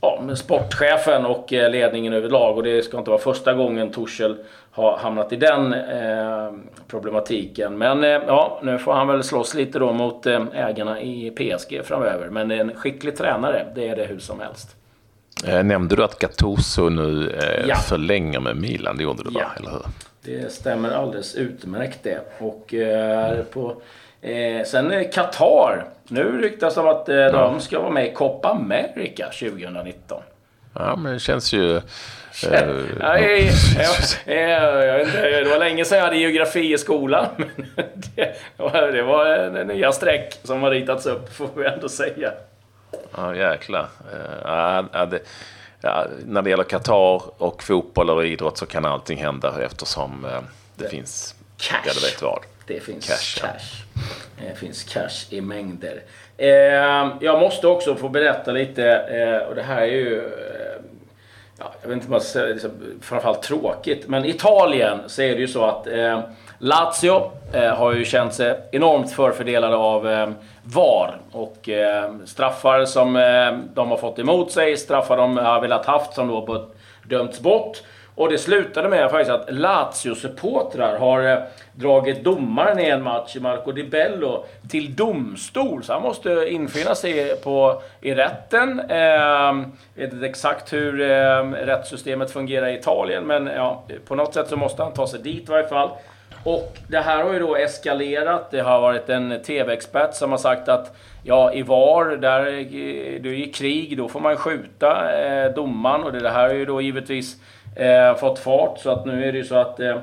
ja, 0.00 0.22
med 0.26 0.38
sportchefen 0.38 1.26
och 1.26 1.52
eh, 1.52 1.70
ledningen 1.70 2.12
överlag. 2.12 2.56
Och 2.56 2.62
det 2.62 2.82
ska 2.82 2.98
inte 2.98 3.10
vara 3.10 3.20
första 3.20 3.54
gången 3.54 3.90
Torshäll 3.90 4.36
har 4.70 4.98
hamnat 4.98 5.32
i 5.32 5.36
den 5.36 5.72
eh, 5.72 6.52
problematiken. 6.88 7.78
Men 7.78 8.04
eh, 8.04 8.10
ja, 8.10 8.60
nu 8.62 8.78
får 8.78 8.92
han 8.92 9.08
väl 9.08 9.24
slåss 9.24 9.54
lite 9.54 9.78
då 9.78 9.92
mot 9.92 10.26
eh, 10.26 10.44
ägarna 10.54 11.00
i 11.00 11.30
PSG 11.30 11.80
framöver. 11.84 12.28
Men 12.28 12.50
en 12.50 12.74
skicklig 12.74 13.16
tränare, 13.16 13.66
det 13.74 13.88
är 13.88 13.96
det 13.96 14.04
hur 14.04 14.18
som 14.18 14.40
helst. 14.40 14.76
Eh, 15.46 15.64
nämnde 15.64 15.96
du 15.96 16.04
att 16.04 16.18
Gattuso 16.18 16.88
nu 16.88 17.38
ja. 17.68 17.76
förlänger 17.76 18.40
med 18.40 18.56
Milan? 18.56 18.96
Det 18.96 19.02
gjorde 19.02 19.22
du 19.22 19.30
ja. 19.34 19.40
va? 19.40 19.50
Eller 19.56 19.70
hur? 19.70 19.82
Det 20.22 20.52
stämmer 20.52 20.90
alldeles 20.90 21.34
utmärkt 21.34 21.98
det. 22.02 22.20
Och 22.38 22.74
på 23.52 23.82
Eh, 24.20 24.64
sen 24.64 25.04
Qatar. 25.12 25.84
Nu 26.08 26.40
ryktas 26.42 26.74
det 26.74 26.80
om 26.80 26.88
att 26.88 27.08
eh, 27.08 27.16
ja. 27.16 27.30
de 27.32 27.60
ska 27.60 27.80
vara 27.80 27.90
med 27.90 28.06
i 28.06 28.14
Copa 28.14 28.48
America 28.48 29.26
2019. 29.26 30.22
Ja, 30.74 30.96
men 30.96 31.12
det 31.12 31.18
känns 31.18 31.52
ju... 31.52 31.80
Eh, 32.42 32.70
ja, 33.00 33.18
jag, 33.18 33.40
jag, 34.26 34.86
jag, 34.86 35.44
det 35.44 35.50
var 35.50 35.58
länge 35.58 35.84
sedan 35.84 35.98
jag 35.98 36.04
hade 36.04 36.18
geografi 36.18 36.72
i 36.72 36.78
skolan. 36.78 37.26
Men 37.36 37.86
det, 37.94 38.92
det 38.92 39.02
var 39.02 39.64
nya 39.64 39.92
streck 39.92 40.38
som 40.42 40.62
har 40.62 40.70
ritats 40.70 41.06
upp, 41.06 41.36
får 41.36 41.48
vi 41.56 41.66
ändå 41.66 41.88
säga. 41.88 42.32
Ja, 43.16 43.34
jäklar. 43.34 43.86
Ja, 44.44 45.06
det, 45.10 45.20
ja, 45.80 46.06
när 46.26 46.42
det 46.42 46.50
gäller 46.50 46.64
Qatar 46.64 47.42
och 47.42 47.62
fotboll 47.62 48.10
och 48.10 48.26
idrott 48.26 48.58
så 48.58 48.66
kan 48.66 48.84
allting 48.84 49.18
hända 49.18 49.64
eftersom 49.64 50.26
det, 50.76 50.84
det 50.84 50.90
finns... 50.90 51.34
Cash. 51.56 51.82
Ja, 51.86 51.92
du 51.94 52.00
vet 52.00 52.22
vad. 52.22 52.40
Det 52.68 52.80
finns 52.80 53.08
cash. 53.08 53.46
cash. 53.46 53.84
Det 54.48 54.58
finns 54.58 54.84
cash 54.84 55.26
i 55.30 55.40
mängder. 55.40 56.02
Eh, 56.36 56.48
jag 57.20 57.40
måste 57.40 57.66
också 57.66 57.94
få 57.94 58.08
berätta 58.08 58.52
lite, 58.52 58.84
eh, 58.90 59.48
och 59.48 59.54
det 59.54 59.62
här 59.62 59.82
är 59.82 59.86
ju... 59.86 60.16
Eh, 60.18 60.82
ja, 61.58 61.72
jag 61.82 61.88
vet 61.88 61.94
inte 61.94 62.06
om 62.06 62.10
man 62.10 62.20
säga 62.20 62.46
liksom, 62.46 62.70
framförallt 63.02 63.42
tråkigt, 63.42 64.08
men 64.08 64.24
Italien 64.24 64.98
så 65.06 65.22
är 65.22 65.34
det 65.34 65.40
ju 65.40 65.48
så 65.48 65.64
att 65.64 65.86
eh, 65.86 66.20
Lazio 66.58 67.30
eh, 67.52 67.74
har 67.74 67.92
ju 67.92 68.04
känt 68.04 68.34
sig 68.34 68.60
enormt 68.72 69.12
förfördelade 69.12 69.76
av 69.76 70.08
eh, 70.08 70.30
VAR. 70.62 71.18
Och 71.32 71.68
eh, 71.68 72.12
straffar 72.24 72.84
som 72.84 73.12
de 73.74 73.90
har 73.90 73.96
fått 73.96 74.18
emot 74.18 74.52
sig, 74.52 74.76
straffar 74.76 75.16
de 75.16 75.36
har 75.36 75.60
velat 75.60 75.86
haft 75.86 76.14
som 76.14 76.28
då 76.28 76.68
dömts 77.02 77.40
bort. 77.40 77.82
Och 78.18 78.28
det 78.28 78.38
slutade 78.38 78.88
med 78.88 79.10
faktiskt 79.10 79.30
att 79.30 79.50
Lazio-supportrar 79.50 80.98
har 80.98 81.32
eh, 81.32 81.38
dragit 81.72 82.24
domaren 82.24 82.78
i 82.78 82.88
en 82.88 83.02
match, 83.02 83.36
Marco 83.40 83.72
Di 83.72 83.84
Bello, 83.84 84.44
till 84.70 84.96
domstol. 84.96 85.84
Så 85.84 85.92
han 85.92 86.02
måste 86.02 86.46
infinna 86.48 86.94
sig 86.94 87.36
på, 87.36 87.82
i 88.00 88.14
rätten. 88.14 88.80
Eh, 88.80 89.56
vet 89.94 90.12
inte 90.12 90.26
exakt 90.26 90.72
hur 90.72 91.00
eh, 91.00 91.44
rättssystemet 91.50 92.30
fungerar 92.30 92.66
i 92.66 92.78
Italien, 92.78 93.24
men 93.24 93.46
ja, 93.46 93.84
på 94.08 94.14
något 94.14 94.34
sätt 94.34 94.48
så 94.48 94.56
måste 94.56 94.82
han 94.82 94.92
ta 94.92 95.06
sig 95.06 95.20
dit 95.20 95.48
i 95.48 95.52
varje 95.52 95.68
fall. 95.68 95.90
Och 96.44 96.76
det 96.88 97.00
här 97.00 97.24
har 97.24 97.32
ju 97.32 97.38
då 97.38 97.56
eskalerat. 97.56 98.50
Det 98.50 98.60
har 98.60 98.80
varit 98.80 99.08
en 99.08 99.42
TV-expert 99.42 100.14
som 100.14 100.30
har 100.30 100.38
sagt 100.38 100.68
att 100.68 100.96
ja, 101.22 101.52
i 101.52 101.62
VAR, 101.62 102.16
där 102.16 102.46
eh, 102.46 103.22
det 103.22 103.28
är 103.28 103.52
krig, 103.52 103.96
då 103.96 104.08
får 104.08 104.20
man 104.20 104.36
skjuta 104.36 105.20
eh, 105.20 105.54
domaren. 105.54 106.04
Och 106.04 106.12
det 106.12 106.30
här 106.30 106.48
har 106.48 106.54
ju 106.54 106.64
då 106.64 106.80
givetvis 106.80 107.36
eh, 107.78 108.14
fått 108.16 108.38
fart. 108.38 108.78
Så 108.78 108.90
att 108.90 109.06
nu 109.06 109.24
är 109.24 109.32
det 109.32 109.38
ju 109.38 109.44
så 109.44 109.54
att 109.54 109.80
eh, 109.80 109.96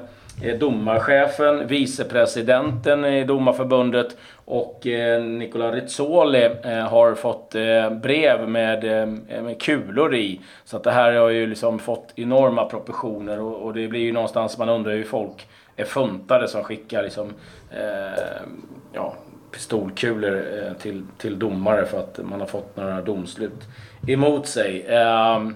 eh, 0.44 0.58
domarchefen, 0.60 1.68
vicepresidenten 1.68 3.06
i 3.06 3.24
domarförbundet 3.24 4.18
och 4.46 4.88
eh, 4.88 5.24
Nicola 5.24 5.72
Rizzoli 5.72 6.50
eh, 6.64 6.80
har 6.80 7.16
fått 7.16 7.56
eh, 7.56 7.90
brev 7.90 8.50
med, 8.50 8.84
eh, 8.84 9.42
med 9.42 9.62
kulor 9.62 10.16
i. 10.16 10.42
Så 10.66 10.78
att 10.78 10.84
det 10.84 10.92
här 10.92 11.14
har 11.14 11.30
ju 11.30 11.48
liksom 11.48 11.80
fått 11.80 12.14
enorma 12.16 12.66
proportioner 12.66 13.42
och, 13.42 13.56
och 13.56 13.74
det 13.74 13.88
blir 13.88 14.02
ju 14.02 14.12
någonstans, 14.12 14.58
man 14.58 14.70
undrar 14.70 14.94
hur 14.94 15.04
folk 15.04 15.48
är 15.76 15.86
funtade 15.86 16.48
som 16.48 16.64
skickar 16.64 17.04
liksom, 17.04 17.34
eh, 17.72 18.46
ja, 18.94 19.14
pistolkulor 19.52 20.36
eh, 20.36 20.74
till, 20.74 21.04
till 21.18 21.40
domare 21.40 21.86
för 21.86 22.00
att 22.00 22.20
man 22.24 22.40
har 22.40 22.48
fått 22.48 22.78
några 22.78 23.02
domslut 23.02 23.64
emot 24.08 24.48
sig. 24.48 24.86
Ehm, 24.90 25.56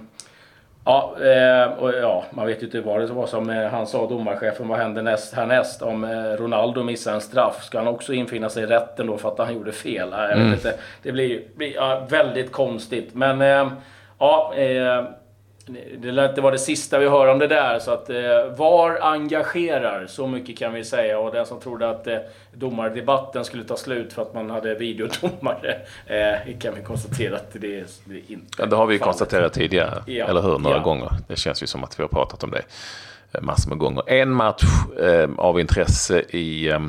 Ja, 0.85 1.15
eh, 1.21 1.71
och 1.73 1.93
ja, 2.01 2.25
man 2.31 2.47
vet 2.47 2.61
ju 2.61 2.65
inte 2.65 2.81
vad 2.81 3.01
det 3.01 3.07
var 3.07 3.27
som 3.27 3.49
eh, 3.49 3.67
han 3.67 3.87
sa, 3.87 4.07
domarchefen, 4.07 4.67
vad 4.67 4.79
händer 4.79 5.01
näst, 5.01 5.33
härnäst 5.33 5.81
om 5.81 6.03
eh, 6.03 6.09
Ronaldo 6.23 6.83
missar 6.83 7.13
en 7.13 7.21
straff? 7.21 7.63
Ska 7.63 7.77
han 7.77 7.87
också 7.87 8.13
infinna 8.13 8.49
sig 8.49 8.63
i 8.63 8.65
rätten 8.65 9.07
då 9.07 9.17
för 9.17 9.29
att 9.29 9.37
han 9.37 9.53
gjorde 9.53 9.71
fel? 9.71 10.09
Jag 10.11 10.27
vet 10.27 10.37
mm. 10.37 10.53
inte. 10.53 10.73
Det 11.03 11.11
blir, 11.11 11.41
blir 11.55 11.75
ja, 11.75 12.07
väldigt 12.09 12.51
konstigt. 12.51 13.09
Men 13.13 13.41
ja, 14.19 14.53
det 15.97 16.11
lär 16.11 16.29
inte 16.29 16.41
vara 16.41 16.51
det 16.51 16.59
sista 16.59 16.99
vi 16.99 17.07
hör 17.07 17.27
om 17.27 17.39
det 17.39 17.47
där. 17.47 17.79
Så 17.79 17.91
att 17.91 18.09
eh, 18.09 18.15
VAR 18.57 18.99
engagerar, 19.01 20.07
så 20.07 20.27
mycket 20.27 20.57
kan 20.57 20.73
vi 20.73 20.83
säga. 20.83 21.19
Och 21.19 21.31
den 21.31 21.45
som 21.45 21.59
trodde 21.59 21.89
att 21.89 22.07
eh, 22.07 22.17
domardebatten 22.53 23.45
skulle 23.45 23.63
ta 23.63 23.77
slut 23.77 24.13
för 24.13 24.21
att 24.21 24.33
man 24.33 24.49
hade 24.49 24.75
videodomare, 24.75 25.77
eh, 26.05 26.57
kan 26.59 26.75
vi 26.75 26.81
konstatera 26.81 27.35
att 27.35 27.53
det, 27.53 27.79
är, 27.79 27.85
det 28.05 28.15
är 28.15 28.31
inte 28.31 28.45
Ja, 28.57 28.65
det 28.65 28.75
har 28.75 28.85
vi 28.85 28.99
fallet. 28.99 29.03
konstaterat 29.03 29.53
tidigare, 29.53 30.03
ja. 30.05 30.27
eller 30.27 30.41
hur? 30.41 30.59
Några 30.59 30.77
ja. 30.77 30.83
gånger. 30.83 31.09
Det 31.27 31.35
känns 31.35 31.63
ju 31.63 31.67
som 31.67 31.83
att 31.83 31.99
vi 31.99 32.03
har 32.03 32.09
pratat 32.09 32.43
om 32.43 32.51
det 32.51 32.61
eh, 33.31 33.41
massor 33.41 33.69
med 33.69 33.77
gånger. 33.77 34.03
En 34.07 34.29
match 34.29 34.63
eh, 35.01 35.29
av 35.37 35.59
intresse 35.59 36.19
i 36.29 36.69
eh, 36.69 36.79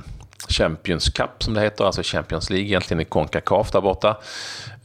Champions 0.48 1.08
Cup 1.08 1.42
som 1.42 1.54
det 1.54 1.60
heter, 1.60 1.84
alltså 1.84 2.02
Champions 2.04 2.50
League 2.50 2.66
egentligen 2.66 3.00
i 3.00 3.04
Concacaf 3.04 3.70
där 3.70 3.80
borta. 3.80 4.16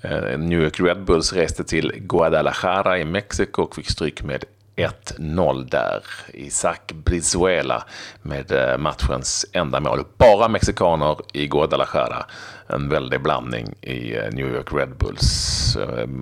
Eh, 0.05 0.37
New 0.37 0.61
York 0.61 0.79
Red 0.79 1.03
Bulls 1.03 1.33
reste 1.33 1.63
till 1.63 1.91
Guadalajara 1.95 2.99
i 2.99 3.05
Mexiko 3.05 3.61
och 3.61 3.75
fick 3.75 3.89
stryk 3.89 4.23
med 4.23 4.43
1-0 4.75 5.69
där. 5.69 6.03
Isaac 6.33 6.79
Brizuela 6.93 7.83
med 8.21 8.51
eh, 8.51 8.77
matchens 8.77 9.45
enda 9.51 9.79
mål. 9.79 10.03
Bara 10.17 10.47
mexikaner 10.47 11.17
i 11.33 11.47
Guadalajara. 11.47 12.25
En 12.67 12.89
väldig 12.89 13.21
blandning 13.21 13.73
i 13.81 14.15
eh, 14.15 14.31
New 14.31 14.55
York 14.55 14.73
Red 14.73 14.97
Bulls. 14.97 15.77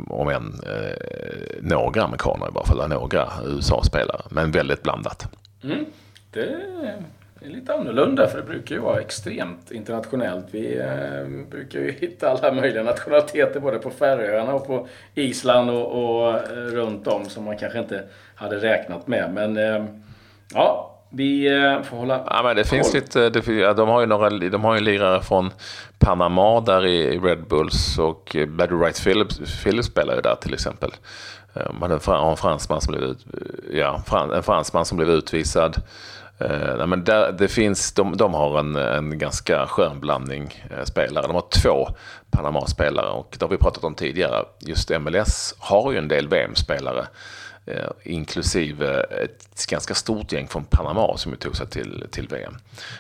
Om 0.08 0.30
än 0.30 0.62
några 1.62 2.04
amerikaner 2.04 2.48
i 2.48 2.52
varje 2.54 2.68
fall, 2.68 2.90
några 2.90 3.30
USA-spelare. 3.46 4.22
Men 4.30 4.52
väldigt 4.52 4.84
blandat. 4.84 5.28
Mm. 5.64 5.86
Det 6.32 6.56
det 7.44 7.50
är 7.50 7.54
lite 7.54 7.74
annorlunda 7.74 8.28
för 8.28 8.38
det 8.38 8.44
brukar 8.44 8.76
ju 8.76 8.82
vara 8.82 9.02
extremt 9.02 9.72
internationellt. 9.72 10.46
Vi 10.52 10.80
eh, 10.80 11.48
brukar 11.50 11.80
ju 11.80 11.92
hitta 11.92 12.30
alla 12.30 12.52
möjliga 12.52 12.84
nationaliteter 12.84 13.60
både 13.60 13.80
på 13.80 13.90
Färöarna 13.90 14.54
och 14.54 14.68
på 14.68 14.88
Island 15.16 15.70
och, 15.70 16.20
och 16.20 16.30
eh, 16.30 16.40
runt 16.54 17.08
om 17.08 17.26
som 17.26 17.44
man 17.44 17.58
kanske 17.58 17.80
inte 17.80 18.04
hade 18.36 18.56
räknat 18.56 19.08
med. 19.08 19.34
Men 19.34 19.58
eh, 19.58 19.86
ja, 20.54 21.00
vi 21.10 21.48
eh, 21.64 21.82
får 21.82 21.98
hålla 21.98 22.24
Ja, 22.30 22.42
men 22.44 22.56
det 22.56 22.64
finns 22.64 22.92
koll. 22.92 23.02
lite, 23.02 23.30
det, 23.30 23.74
de 23.74 23.90
har 23.90 24.02
ju 24.02 24.08
några, 24.08 24.30
de 24.30 24.64
har 24.64 24.76
ju 24.76 24.82
lirare 24.82 25.22
från 25.22 25.52
Panama 26.00 26.62
där 26.62 26.86
i 26.86 27.20
Red 27.20 27.48
Bulls 27.48 28.00
och 28.00 28.36
Badger 28.48 28.76
Wright 28.76 29.04
Phillips, 29.04 29.64
Phillips 29.64 29.88
spelar 29.88 30.16
ju 30.16 30.22
där 30.22 30.36
till 30.36 30.54
exempel. 30.54 30.92
Man 31.80 31.92
har 31.92 32.30
en 32.32 32.38
fransman 32.38 32.82
som 32.82 32.94
blev, 32.94 33.04
ut, 33.04 33.26
ja, 33.72 34.04
en 34.36 34.44
fransman 34.44 34.86
som 34.86 34.98
blev 34.98 35.10
utvisad. 35.10 35.82
Uh, 36.42 36.86
men 36.86 37.04
där, 37.04 37.32
det 37.32 37.48
finns, 37.48 37.92
de, 37.92 38.18
de 38.18 38.34
har 38.34 38.60
en, 38.60 38.76
en 38.76 39.18
ganska 39.18 39.68
skön 39.68 40.00
blandning 40.00 40.66
uh, 40.72 40.84
spelare. 40.84 41.28
De 41.28 41.36
har 41.36 41.46
två 41.62 41.88
Panama-spelare 42.32 43.10
och 43.10 43.36
det 43.40 43.46
har 43.46 43.50
vi 43.50 43.58
pratat 43.58 43.84
om 43.84 43.96
tidigare. 43.96 44.46
Just 44.60 44.90
MLS 44.90 45.56
har 45.60 45.92
ju 45.92 45.98
en 45.98 46.08
del 46.08 46.28
VM-spelare. 46.28 47.08
Uh, 47.68 47.76
eh, 47.76 47.90
inklusive 48.04 49.00
ett 49.00 49.68
ganska 49.70 49.94
stort 49.94 50.32
gäng 50.32 50.48
från 50.48 50.64
Panama 50.64 51.18
som 51.18 51.36
tog 51.36 51.56
sig 51.56 51.68
till, 51.68 52.06
till 52.12 52.28
VM. 52.28 52.58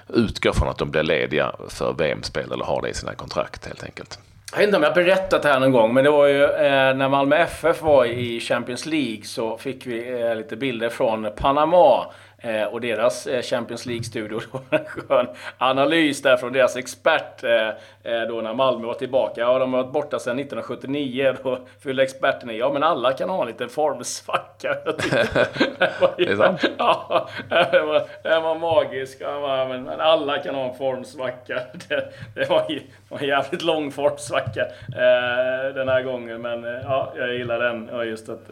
Utgår 0.08 0.54
från 0.54 0.70
att 0.70 0.78
de 0.78 0.92
blir 0.92 1.04
lediga 1.04 1.56
för 1.70 1.94
VM-spel 1.94 2.52
eller 2.52 2.66
har 2.66 2.82
det 2.82 2.90
i 2.90 2.94
sina 2.94 3.16
kontrakt 3.16 3.66
helt 3.66 3.84
enkelt. 3.84 4.20
Jag 4.52 4.58
vet 4.58 4.68
inte 4.68 4.78
om 4.78 4.84
jag 4.84 4.90
har 4.90 4.96
berättat 4.96 5.42
det 5.42 5.50
här 5.50 5.60
någon 5.60 5.72
gång, 5.72 5.94
men 5.94 6.04
det 6.04 6.10
var 6.10 6.28
ju 6.28 6.44
eh, 6.44 6.96
när 6.96 7.10
Malmö 7.10 7.36
FF 7.36 7.82
var 7.82 8.06
i 8.06 8.40
Champions 8.40 8.86
League 8.86 9.24
så 9.24 9.58
fick 9.58 9.88
vi 9.88 10.22
eh, 10.22 10.36
lite 10.36 10.56
bilder 10.56 10.90
från 10.90 11.30
Panama 11.36 12.06
Eh, 12.46 12.64
och 12.64 12.82
deras 12.82 13.28
eh, 13.28 13.42
Champions 13.42 13.86
League-studio, 13.86 14.40
en 14.70 14.86
skön 14.86 15.28
analys 15.58 16.22
där 16.22 16.38
från 16.38 16.54
deras 16.54 16.76
expert 16.76 17.44
eh, 17.44 18.22
då 18.28 18.42
när 18.42 18.54
Malmö 18.54 18.88
var 18.88 18.94
tillbaka. 18.94 19.42
Ja, 19.42 19.60
de 19.60 19.74
har 19.74 19.84
varit 19.84 19.94
borta 19.94 20.20
sedan 20.20 20.40
1979. 20.40 21.36
Då 21.44 21.60
fyllde 21.84 22.04
experten 22.04 22.50
i, 22.50 22.58
ja 22.58 22.74
men 22.74 22.84
alla 22.84 23.14
kan 23.14 23.30
ha 23.30 23.42
en 23.42 23.48
liten 23.48 23.70
formsvacka. 23.70 24.78
det 26.18 26.24
är 26.24 26.36
sant? 26.36 26.64
Ja, 26.78 27.30
det 27.50 27.82
var, 27.82 28.42
var 28.42 28.56
magiskt. 28.56 29.22
Ja, 29.22 29.66
men, 29.70 29.84
men, 29.84 30.02
alla 30.02 30.38
kan 30.38 30.56
ha 30.56 30.70
en 30.70 30.76
formsvacka. 30.76 31.60
Det, 31.90 32.14
det 32.36 32.50
var, 32.50 32.66
det 32.68 32.82
var 33.10 33.20
en 33.20 33.28
jävligt 33.28 33.62
lång 33.62 33.92
formsvacka 33.92 34.62
eh, 34.88 35.74
den 35.76 35.90
här 35.90 36.04
gången. 36.04 36.42
Men 36.42 36.64
ja, 36.64 37.14
jag 37.18 37.34
gillar 37.34 37.60
den. 37.60 37.90
Och 37.90 38.06
just 38.06 38.30
att 38.30 38.48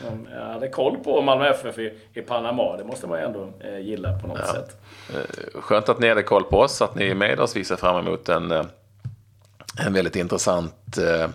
de 0.00 0.28
hade 0.40 0.68
koll 0.68 0.96
på 1.04 1.20
Malmö 1.22 1.48
FF 1.48 1.78
i, 1.78 1.94
i 2.14 2.22
Panama. 2.22 2.76
Det 2.76 2.84
måste 2.84 3.06
man 3.06 3.18
ju 3.18 3.31
ändå 3.32 3.52
eh, 3.60 3.78
gilla 3.78 4.18
på 4.18 4.26
något 4.26 4.38
ja. 4.46 4.52
sätt. 4.52 4.76
Eh, 5.14 5.60
skönt 5.60 5.88
att 5.88 6.00
ni 6.00 6.08
hade 6.08 6.22
koll 6.22 6.44
på 6.44 6.60
oss, 6.60 6.82
att 6.82 6.94
ni 6.94 7.06
är 7.06 7.14
med 7.14 7.40
oss. 7.40 7.56
Vi 7.56 7.64
ser 7.64 7.76
fram 7.76 8.06
emot 8.06 8.28
en, 8.28 8.50
eh, 8.50 8.64
en 9.86 9.92
väldigt 9.92 10.16
intressant 10.16 10.98
eh, 10.98 11.30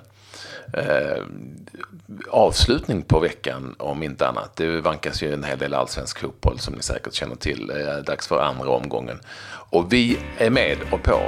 eh, 0.73 1.23
avslutning 2.29 3.01
på 3.01 3.19
veckan 3.19 3.75
om 3.79 4.03
inte 4.03 4.27
annat. 4.27 4.55
Det 4.55 4.81
vankas 4.81 5.23
ju 5.23 5.33
en 5.33 5.43
hel 5.43 5.57
del 5.57 5.73
allsvensk 5.73 6.19
fotboll 6.19 6.59
som 6.59 6.73
ni 6.73 6.81
säkert 6.81 7.13
känner 7.13 7.35
till. 7.35 7.71
Dags 8.05 8.27
för 8.27 8.41
andra 8.41 8.69
omgången. 8.69 9.19
Och 9.69 9.93
vi 9.93 10.19
är 10.37 10.49
med 10.49 10.77
och 10.91 11.03
på. 11.03 11.19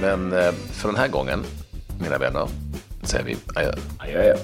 Men 0.00 0.30
för 0.72 0.88
den 0.88 0.96
här 0.96 1.08
gången, 1.08 1.44
mina 2.00 2.18
vänner, 2.18 2.48
säger 3.02 3.24
vi 3.24 3.36
adjö. 3.54 3.72
Adjö. 3.98 4.36